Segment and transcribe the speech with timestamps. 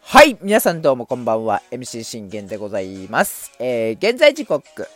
[0.00, 1.62] はい、皆さんどうもこんばんは。
[1.70, 3.52] MC 信玄でございます。
[3.60, 4.88] えー、現在時刻、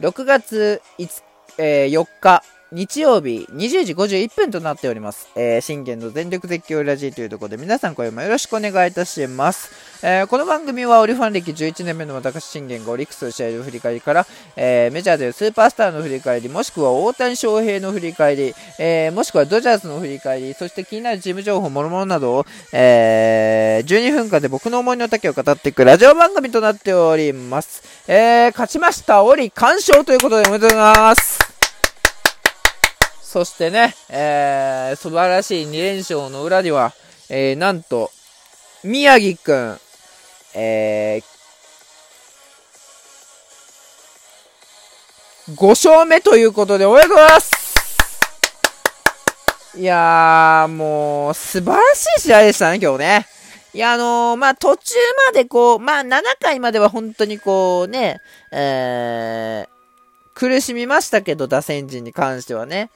[0.00, 1.22] 6月5、
[1.58, 5.28] えー4日、日曜日20時51分となっております。
[5.34, 9.70] えー、信玄の全力絶叫ラジーというところで皆さん今夜もよろしくお願いいたします。
[10.02, 27.82] えーこの番組はオリファン歴11年目の私信玄がオリックスの試合の振り返りから、えーメジャーでスーパースターの振り返り、もしくは大谷翔平の振り返り、えーもしくはドジャースの振り返り、そして気になるチーム情報、もろもろなどを、えー12分間で僕の思いの丈を語っていくラジオ番組となっております。
[28.06, 31.57] えー勝ちました、オリ完勝ということでおめでとうございます。
[33.28, 36.94] そしてね、えー素晴らしい2連勝の裏には、
[37.28, 38.10] えーなんと、
[38.82, 39.78] 宮城くん、
[40.54, 41.24] えー
[45.54, 47.52] 5勝目ということでおめでとうございます
[49.76, 53.26] いやー、もう、素晴らしい試合でしたね、今日ね。
[53.74, 54.94] いや、あのーまあ、途中
[55.26, 59.68] までこう、まあ、7回までは本当にこうね、えー、
[60.32, 62.88] 苦しみましたけど、打線陣に関してはね。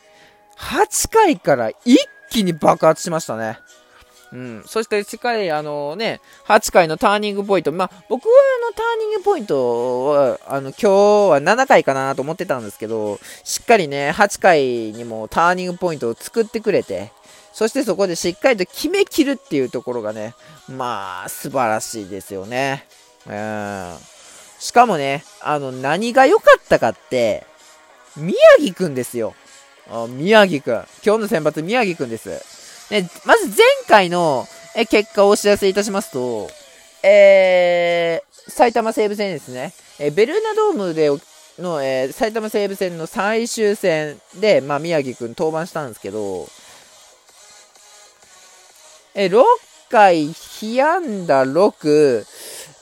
[0.59, 1.99] 8回から一
[2.31, 3.59] 気に爆発しましたね。
[4.33, 4.63] うん。
[4.67, 7.73] そして、しっかり、あのね、8回のターニングポイント。
[7.73, 17.13] まあ、僕はあのターニングポイントは、あの、今日は7回かなと思ってたんですけど、しっかりね、8回にもターニングポイントを作ってくれて、
[17.53, 20.35] そしてそこでしっかりと決めきるっていうところがね、
[20.67, 22.87] まあ、素晴らしいですよね。
[23.27, 23.97] うん。
[24.59, 27.47] しかもね、あの、何が良かったかって、
[28.17, 29.35] 宮城くんですよ。
[30.09, 30.75] 宮城くん。
[31.05, 32.29] 今日の選抜、宮城くんです。
[32.91, 33.57] ね、まず前
[33.89, 36.49] 回のえ結果をお知らせいたしますと、
[37.03, 39.73] えー、埼玉西武戦ですね。
[39.99, 41.11] えベルーナドームで
[41.59, 46.49] の、えー埼玉西武戦の最終戦で、まあ、宮城くん登板したんですけど、
[49.15, 49.43] え6
[49.91, 52.25] 回、被安打6、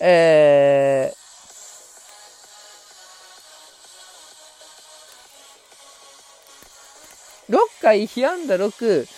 [0.01, 1.13] え
[7.51, 9.09] 6回、被安打6、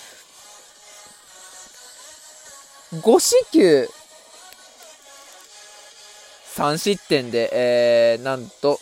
[3.03, 3.89] 5四球、
[6.57, 8.81] 3失点で、えー、なんと、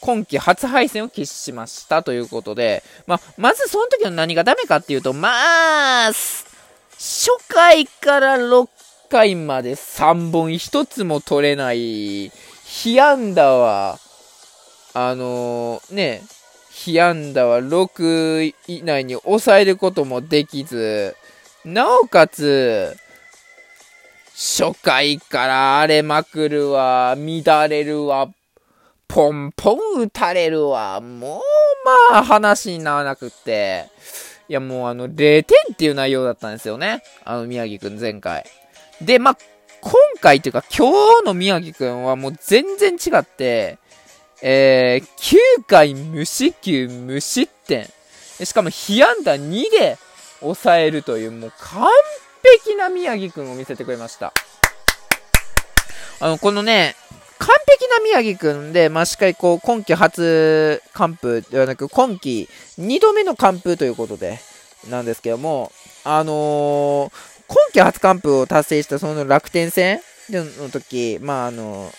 [0.00, 6.12] 今季初敗戦を喫しましたということで、まあ、まずその時の何がダメかっていうと、まあ、
[6.92, 8.68] 初回から6
[9.10, 12.30] 回まで3本1つも取れない、
[12.64, 13.98] 被安打は、
[14.94, 16.22] あのーね、
[16.74, 21.14] 被安打は6以内に抑えることもできず、
[21.64, 22.96] なおかつ、
[24.34, 28.28] 初回から荒れまくるわ、乱れるわ、
[29.06, 31.40] ポンポン打たれるわ、もう
[32.10, 33.86] まあ話にならなくって、
[34.48, 37.02] いやもうあの0点っていう内容だったんですよね。
[37.24, 38.44] あの宮城くん前回。
[39.00, 39.38] で、まあ
[39.82, 43.78] 今回というか今日の宮城くんはもう全然違って、
[44.42, 47.88] えー、9回無四球無失点。
[48.44, 49.98] しかも被安打2で
[50.40, 51.88] 抑えるというもう完
[52.64, 54.32] 璧な宮城くんを見せてくれました。
[56.20, 56.96] あの、このね、
[57.38, 62.48] 完璧な宮城くんで、まあ、しっかりこう、今季初完封ではなく、今季
[62.78, 64.40] 2度目の完封ということで、
[64.90, 65.70] なんですけども、
[66.04, 71.90] あのー今季初完封を達成したその楽天戦の時、まあ、あの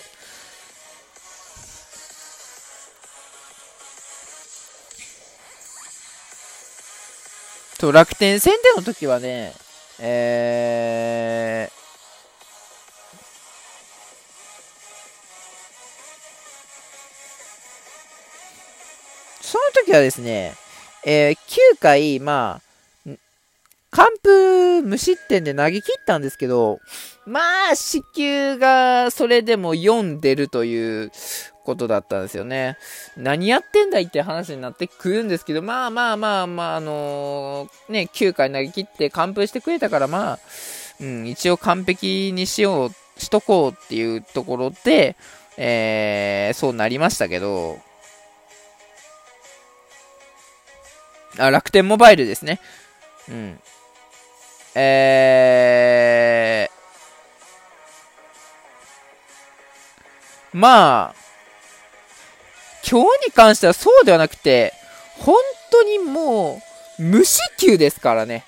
[7.83, 9.51] そう楽天戦での時はね、
[9.99, 11.73] えー、
[19.43, 20.53] その時はですね、
[21.05, 22.62] えー9回、まあ、
[23.93, 26.79] 完封無失点で投げ切ったんですけど、
[27.27, 27.39] ま
[27.71, 31.11] あ、四球がそれでも4出るという
[31.63, 32.77] ことだったんですよね。
[33.15, 40.39] 何やってんだいって話になってくるんですけど、まあまあまあまあ、あのーね、9回投げ切って完封してくれたから、まあ、
[40.99, 45.15] うん、一応完璧にしよう、しとこうっていうところで、
[45.57, 47.77] えー、そうなりましたけど、
[51.37, 52.59] あ、楽天モバイルですね。
[53.29, 53.59] うん。
[54.75, 61.15] えー、まあ、
[62.89, 64.73] 今日に関してはそうではなくて、
[65.19, 65.35] 本
[65.71, 66.61] 当にも
[66.99, 68.45] う、無四球ですからね。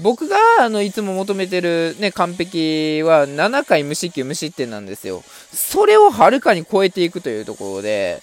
[0.00, 5.24] 僕が、あの、いつも求めてるね、完璧は7回無四球無失点なんですよ。
[5.52, 8.22] それをはるかに超えていくというところで、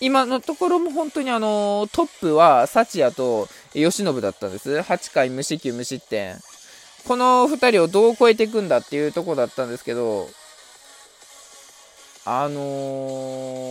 [0.00, 4.70] 今のところも本当にあの、トップは、幸也と吉信だったんです。
[4.76, 6.36] 8回無四球無失点。
[7.06, 10.28] この2人をどう超えていくんだっていうとこだったんですけど、
[12.24, 12.60] あの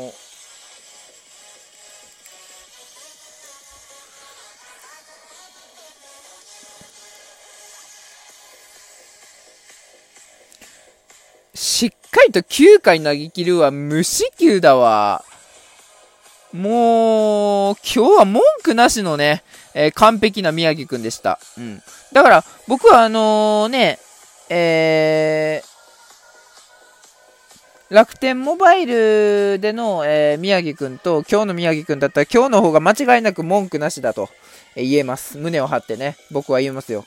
[0.09, 0.25] ー
[11.55, 15.23] しっかりと9回投げ切るは無四球だわ。
[16.55, 19.43] もう、今日は文句なしのね、
[19.73, 21.37] えー、完璧な宮城くんでした。
[21.57, 21.81] うん。
[22.13, 23.99] だから、僕はあのー、ね、
[24.49, 34.29] えー、楽天モバイルでの、えー、宮城くんと今日の宮城くんだったら今日の方が間違いなく文句なしだと、
[34.77, 35.37] え言えます。
[35.37, 37.05] 胸を張ってね、僕は言いますよ。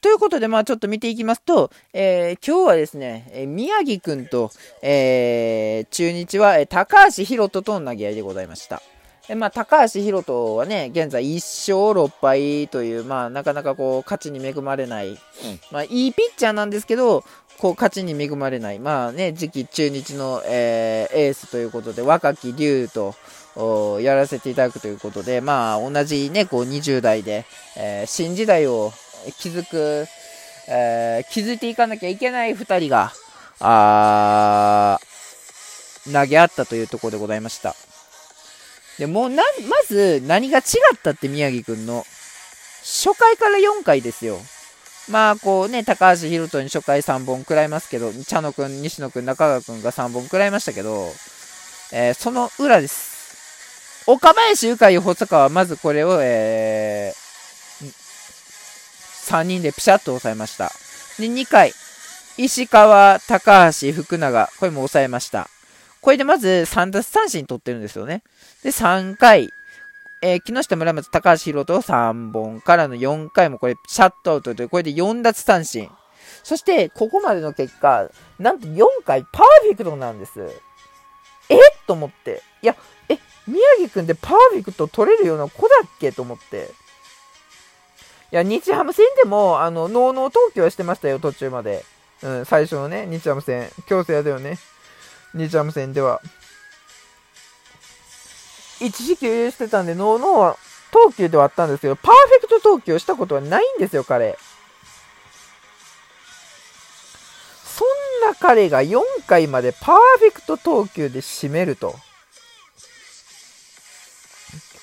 [0.00, 4.50] ということで、まあちょっと見ていきますと、えー、今日はですね、えー、宮城くんと、
[4.82, 8.80] えー、中日は、え高橋宏斗との投げ合いでございました。
[9.28, 15.16] えまあ、高橋宏斗はね、現在1勝6敗という、まあ、なかなかこう、勝ちに恵まれない、うん、
[15.70, 17.22] まあ、いいピッチャーなんですけど、
[17.58, 23.14] こう、勝ちに恵まれない、まあね、次期中日の、えー、エースということで、若き竜と、
[24.00, 27.44] やらせていただくということで、まあ、同じね、こう、20代で、
[27.76, 28.92] えー、新時代を
[29.38, 30.06] 気づく、
[30.68, 33.12] えー、気づいていかなきゃいけない2人が、
[33.60, 34.98] あ
[36.10, 37.74] 投げ合ったというところでございました。
[38.98, 40.62] で、もうな、まず何が違
[40.94, 42.04] ったって宮城くんの、
[42.82, 44.38] 初回から4回ですよ。
[45.08, 51.08] まあ、こうね、高橋宏斗に初回3本食らいますけど、茶野くん、西野くん、中川くんが3本食らいましたけど、
[51.92, 53.10] えー、その裏です。
[54.06, 57.19] 岡林ゆかい細川まずこれを、えー、
[59.30, 60.72] 3人でピシャッと抑えました。
[61.18, 61.72] で、2回、
[62.36, 65.48] 石川、高橋、福永、これも抑えました。
[66.00, 68.22] これでまず3奪三振取ってるんですよね。
[68.62, 69.50] で、3回、
[70.22, 75.90] えー、木下村松、高橋宏斗三振からの4回もこれ、シャットアウトで、これで4奪三振。
[76.42, 80.40] そして、ここまでの結果、なんと4回パーフェクトなんです。
[81.48, 81.56] え？
[81.86, 82.42] と思って。
[82.62, 82.76] いや、
[83.08, 86.12] え、宮城くんでパーフェクト取れるような子だっけ？
[86.12, 86.70] と思って。
[88.32, 91.84] いや、日ハム戦でも、あの、ノーノー投球はしてましたよ、途中まで。
[92.22, 93.68] うん、最初のね、日ハム戦。
[93.86, 94.58] 強制だよね。
[95.34, 96.20] 日ハム戦では。
[98.80, 100.56] 一時休してたんで、ノーノーは
[100.92, 104.38] 投球ではあったんですけど、パーフェクト投球をしたことはないんですよ、彼。
[107.64, 111.96] そんな彼が4回までパーフェクト投球で締めると。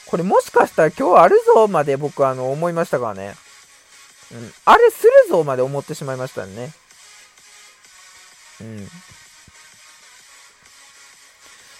[0.09, 3.35] これもしかしたら今日あるぞまで僕あの思いましたからね。
[4.31, 4.51] うん。
[4.65, 6.71] あれするぞまで思ってしまいましたね。
[8.61, 8.87] うん。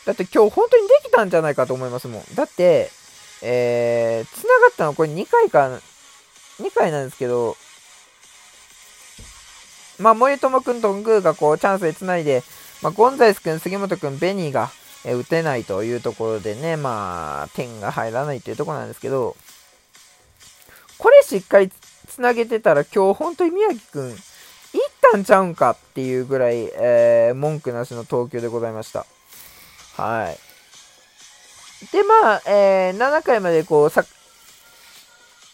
[0.06, 2.35] だって今日本当にできたんじゃないかと思いますもん。
[2.35, 2.89] だって、
[3.41, 5.80] えー、繋がったのこれ2回か、
[6.62, 7.57] 2回なんですけど、
[10.00, 12.44] まあ、森友くんとグーがこう、チャンスで繋いで、
[12.81, 14.71] まあ、ゴンザイスくん、杉本くん、ベニーが、
[15.07, 19.38] え、打てないというところでね、まあ、点が入らないっていうところなんですけど、
[20.98, 21.71] これしっかり
[22.09, 24.18] 繋げてたら今日本当に宮城くん、いっ
[25.12, 29.06] たんちゃうんかっていうぐらい、えー、文句なしの投球でございました。
[29.95, 30.38] はい。
[31.94, 34.04] で、まあ、えー、7回までこう、さ、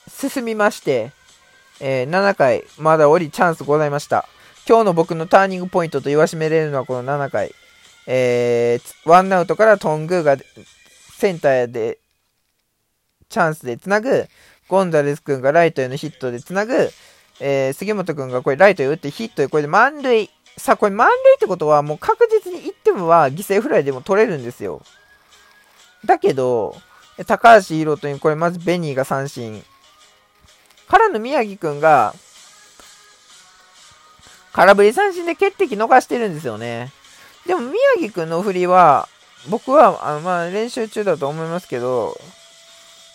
[0.09, 1.11] 進みまして、
[1.79, 4.27] えー、7回、まだ降りチャンスございました。
[4.67, 7.53] 今日の僕のターニングポイントと言わしめれるのはこの7回。
[8.07, 10.37] えー、ワンアウトからトングが
[11.17, 11.99] センターで
[13.29, 14.27] チャンスでつなぐ。
[14.69, 16.89] ゴンザレス君がライトへのヒットでつなぐ。
[17.39, 20.29] えー、杉本君がこれライトへ打ってヒットでこれで満塁。
[20.57, 24.83] さあ、これ満塁ってことは、もう確実に1点は犠牲フライでも取れるんですよ。
[26.05, 26.75] だけど、
[27.25, 29.63] 高橋宏斗にこれまずベニーが三振。
[30.87, 32.13] からの宮城くんが、
[34.51, 36.91] 空振り三振で決定機逃してるんですよね。
[37.45, 39.09] でも宮城くんの振りは、
[39.49, 42.17] 僕は、あのまあ、練習中だと思いますけど、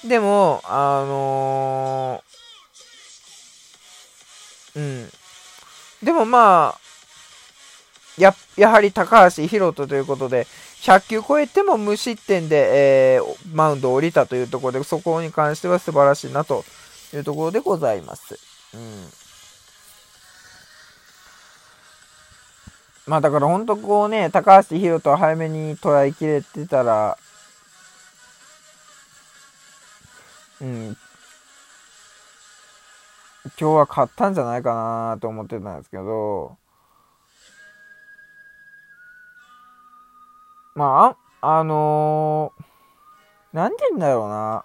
[0.04, 5.11] でも、あのー、うん。
[6.02, 6.80] でもまあ、
[8.18, 10.47] や、やはり高橋宏斗ということで、
[10.82, 16.64] 100球超えても無失点で、えー、マウンド降りたというところで、そこに関しては素晴らしいなと
[17.14, 18.38] いうところでございます。
[18.75, 19.27] うん。
[23.08, 27.16] まあだから本当こうね、高橋宏斗早めに捉えきれてたら、
[30.60, 30.96] うん、
[33.58, 36.58] 今日は勝ったんじゃないかなと思ってたんですけど、
[40.74, 44.64] まあ、あのー、なんて言うんだろうな。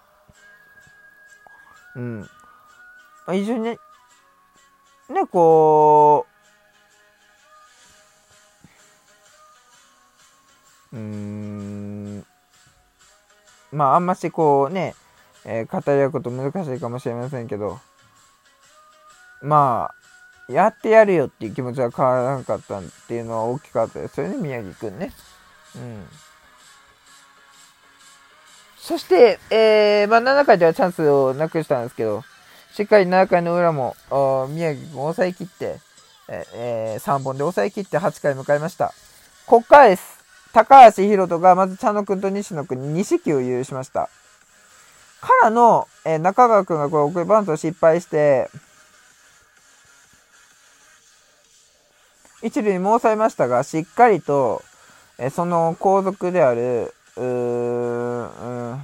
[1.96, 2.28] うん。
[3.26, 3.78] あ、一緒にね、
[5.08, 6.33] ね、こう、
[10.94, 12.26] うーん、
[13.72, 14.94] まあ、あんましこうね、
[15.44, 17.80] えー、語り合うこと難しいかもしれませんけど、
[19.42, 19.90] ま
[20.48, 25.12] あ、やってやるよっていう気持ちは変わらなかったっていうのは大きかったですよね、宮城くんね。
[25.76, 26.06] うん。
[28.78, 32.22] そして、えー、まあ、7回ではチャンスをなくしたんですけど、
[32.72, 33.96] しっかり7回の裏も、
[34.50, 35.78] 宮城君抑えきって、
[36.28, 38.92] えー、3本で抑えきって8回迎えました。
[39.46, 40.23] こっからです。
[40.54, 44.08] 高橋宏斗がまず茶野君と西野君に2四球を許しました。
[45.20, 48.48] からの、えー、中川君がこれ送りバント失敗して、
[52.40, 54.62] 一塁にも抑えましたが、しっかりと、
[55.18, 57.24] えー、その後続である、うー
[58.76, 58.80] ん、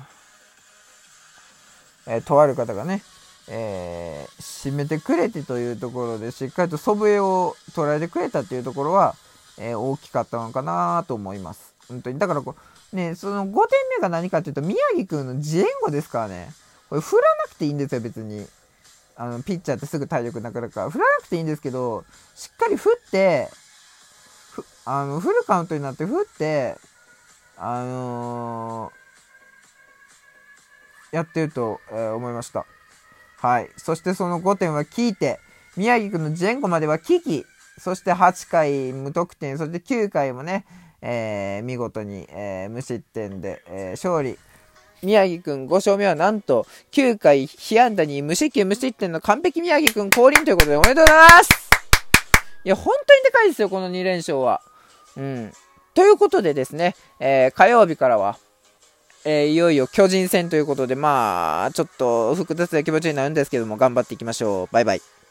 [2.08, 3.02] えー、とある方がね、
[3.46, 9.14] えー、締めてくれてというところで、しっかりと祖父江を捉えてくれたっていうところは、
[9.60, 11.74] えー、大きかったのかなと思います。
[11.88, 12.18] 本当に。
[12.18, 12.56] だからこ
[12.92, 13.52] う、ね、その5点
[13.96, 16.50] 目が何かっていうと、宮城くんの自援護ですからね。
[16.88, 18.46] これ振らなくていいんですよ、別に。
[19.16, 20.90] あの、ピッチャーってすぐ体力なくなるから。
[20.90, 23.48] 振らなくていいんですけど、しっかり振って、
[24.86, 26.76] あの、フルカウントになって振って、
[27.56, 32.64] あのー、やってると、えー、思いました。
[33.38, 33.70] はい。
[33.76, 35.38] そしてその5点は聞いて、
[35.76, 37.44] 宮城君の前後までは危機、
[37.80, 40.66] そして8回無得点、そして9回もね、
[41.00, 44.38] えー、見事に、えー、無失点で、えー、勝利。
[45.02, 51.70] 宮城くん5勝目はなんと9回被安打に無失点無失点の完璧宮城くん降臨ということでおめでとうございます
[52.64, 54.60] いや、本当にでかいですよ、この2連勝は。
[55.16, 55.52] うん。
[55.94, 58.36] ということでですね、えー、火曜日からは、
[59.24, 64.74] えー、いよいよ巨人戦ということで、まあ、ちょっと複雑な気持ちになるんですけども、頑張っていきましょう。
[64.74, 65.19] バイバイ。